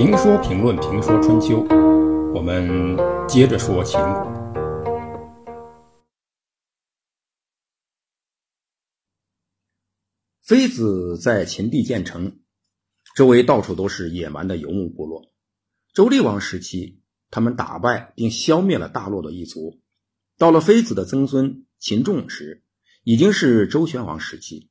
[0.00, 1.62] 评说评论评说春秋，
[2.32, 2.96] 我们
[3.28, 4.32] 接着说秦国。
[10.42, 12.38] 妃子在秦地建成，
[13.14, 15.30] 周围到处都是野蛮的游牧部落。
[15.92, 19.82] 周厉王时期，他们打败并消灭了大洛的一族。
[20.38, 22.62] 到了妃子的曾孙秦仲时，
[23.04, 24.70] 已经是周宣王时期。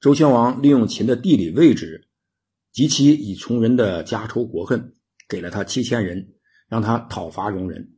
[0.00, 2.08] 周宣王利用秦的地理位置
[2.72, 4.96] 及其以从人的家仇国恨，
[5.28, 6.34] 给了他七千人，
[6.66, 7.96] 让他讨伐戎人。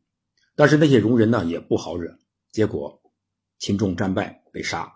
[0.57, 2.19] 但是那些戎人呢，也不好惹。
[2.51, 3.03] 结果
[3.59, 4.93] 秦仲战败被杀。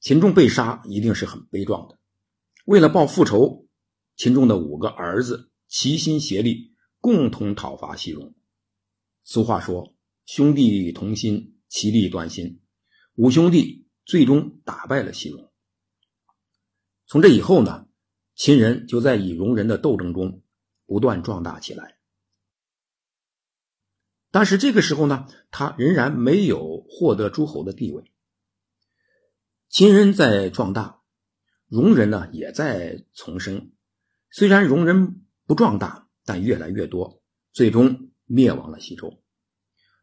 [0.00, 1.98] 秦仲被杀，一定是很悲壮的。
[2.66, 3.66] 为了报复仇，
[4.16, 8.34] 秦仲的五个儿子齐心协力，共同讨伐西戎。
[9.22, 9.94] 俗话说
[10.26, 12.60] ：“兄弟同心，其利断金。”
[13.16, 15.52] 五兄弟最终打败了西戎。
[17.06, 17.86] 从这以后呢，
[18.34, 20.42] 秦人就在与戎人的斗争中
[20.86, 21.96] 不断壮大起来。
[24.30, 28.10] 但是这个时候呢，他仍然没有获得诸侯的地位。
[29.68, 31.02] 秦人在壮大，
[31.68, 33.70] 戎人呢也在丛生。
[34.30, 39.22] 虽然戎人不壮大，但越来越多，最终灭亡了西周。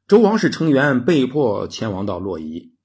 [0.07, 2.75] 周王室成员被迫迁亡到洛邑。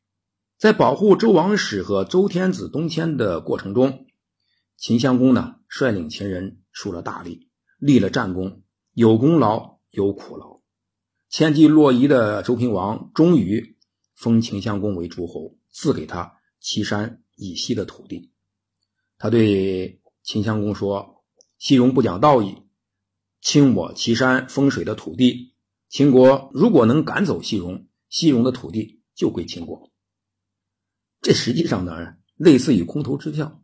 [0.59, 4.06] 在保护周王室和周天子东迁的过程中，
[4.77, 10.61] 秦襄公呢率领秦人出了大力，立了战功，有功劳有苦劳。
[11.29, 13.77] 迁居洛邑的周平王终于
[14.15, 16.35] 封秦襄公为诸侯，赐给他。
[16.59, 18.33] 岐山以西的土地，
[19.19, 21.23] 他对秦襄公说
[21.59, 22.57] ：“西戎不讲道义，
[23.41, 25.55] 侵我岐山风水的土地。
[25.89, 29.93] 秦国如果能赶走西戎，西戎的土地就归秦国。”
[31.23, 33.63] 这实际上呢，类似于空头支票，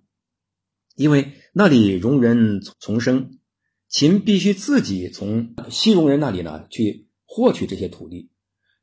[0.96, 3.38] 因为那里戎人丛生，
[3.88, 8.30] 秦必须自己从西戎人那里呢去获取这些土地。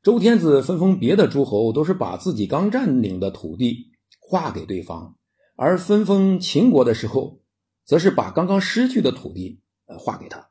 [0.02, 3.88] 周天子分封别的诸侯，都是把自己刚占领的土地。
[4.22, 5.16] 划给对方，
[5.56, 7.40] 而分封秦国的时候，
[7.84, 10.50] 则是把刚刚失去的土地呃划给他。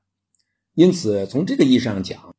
[0.73, 2.35] 因此，从这个意义上讲，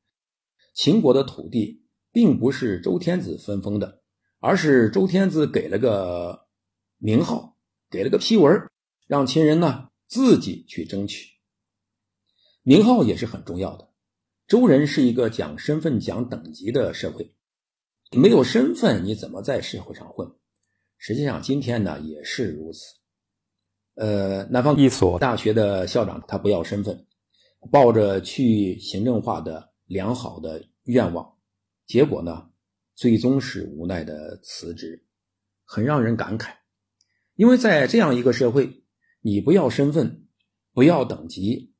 [0.74, 4.02] 秦国的土地并不是周天子分封的，
[4.38, 6.46] 而是周天子给了个
[6.98, 7.56] 名号，
[7.90, 8.68] 给了个批文，
[9.10, 11.30] 让秦人呢自己去争取。
[12.62, 13.90] 名号也是很重要的。
[14.46, 17.34] 周人是一个讲身份、讲等级的社会，
[18.12, 20.30] 没有身份，你怎么在社会上混？
[20.96, 22.78] 实际上，今天呢也是如此。
[23.94, 27.04] 呃，南方一所大学的校长他不要身份，
[27.72, 31.36] 抱着去行政化的良好的愿望，
[31.84, 32.48] 结果呢，
[32.94, 35.04] 最终是无奈的辞职，
[35.64, 36.54] 很让人感慨。
[37.34, 38.84] 因为在这样一个社会，
[39.20, 40.26] 你不要身份，
[40.72, 41.72] 不要等级，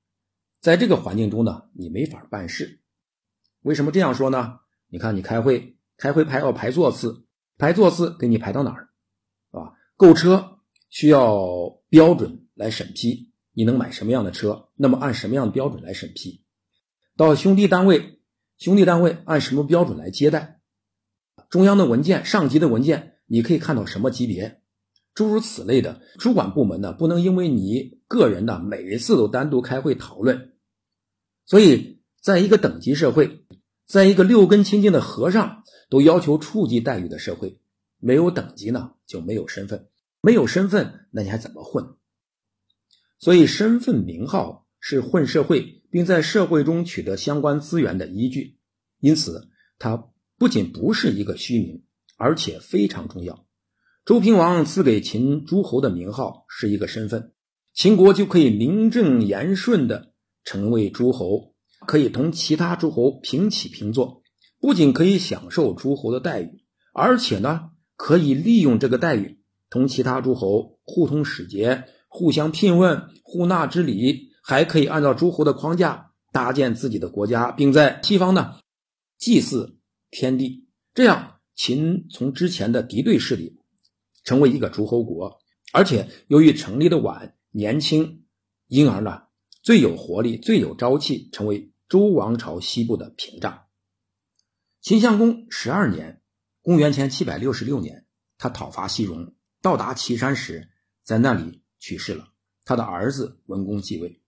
[0.61, 2.81] 在这个环境中呢，你没法办事。
[3.63, 4.61] 为什么这样说呢？
[4.89, 7.25] 你看，你开会，开会排要排座次，
[7.57, 8.89] 排座次给你排到哪儿？
[9.97, 14.71] 购车需要标准来审批，你能买什么样的车？
[14.77, 16.43] 那么按什么样的标准来审批？
[17.17, 18.21] 到兄弟单位，
[18.57, 20.61] 兄弟单位按什么标准来接待？
[21.51, 24.60] 中央的文件、上级的文件，你可以看到什么级别？
[25.21, 30.55] 诸如此类的主管部门呢，不能因为你个人呢每一次都单独开会讨论。
[31.45, 33.45] 所以，在一个等级社会，
[33.85, 37.61] 在一个六根清净的和尚都要求初级待遇的社会，
[37.99, 39.89] 没有等级呢，就没有身份。
[40.23, 41.97] 没有身份，那你还怎么混？
[43.19, 48.57] 所以，身份名号是混社会并在社会中取得相关资源的依据。
[49.01, 50.03] 因此，它
[50.39, 51.83] 不仅不是一个虚名，
[52.17, 53.45] 而且非常重要。
[54.11, 57.31] 周平王赐给秦诸侯的名号是一个身份，
[57.73, 60.13] 秦国就可以名正言顺的
[60.43, 61.55] 成为诸侯，
[61.87, 64.25] 可以同其他诸侯平起平坐，
[64.61, 69.39] 不仅可以享受诸侯的待遇，而且呢，可以利用这个待遇。
[69.71, 78.55] 同其他诸侯互通使节，互相聘问，互纳之礼，还可以按照诸侯的框架搭建自己的国家，并在西方呢
[79.17, 79.79] 祭祀
[80.11, 80.67] 天地。
[80.95, 83.60] 这样，秦从之前的敌对势力
[84.25, 85.41] 成为一个诸侯国，
[85.73, 88.25] 而且由于成立的晚、年轻，
[88.67, 89.23] 因而呢
[89.63, 93.67] 最有活力、最有朝气，成为周王朝西部的屏障。
[94.81, 96.23] 秦襄公十二年
[96.63, 98.07] （公元前七百六十六年），
[98.39, 99.35] 他讨伐西戎。
[99.63, 100.71] 到达岐山时，
[101.03, 102.29] 在那里去世了。
[102.65, 104.20] 他的儿子文公继位。